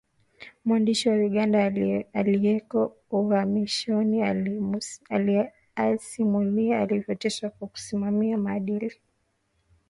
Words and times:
Mwandishi 0.65 1.09
wa 1.09 1.15
Uganda 1.17 1.65
aliyeko 2.15 2.97
uhamishoni 3.11 4.23
asimulia 5.75 6.79
alivyoteswa 6.81 7.49
kwa 7.49 7.67
kusimamia 7.67 8.37
maadili 8.37 8.93